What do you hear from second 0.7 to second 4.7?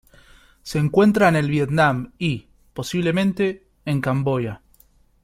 encuentra en el Vietnam y, posiblemente, en Camboya.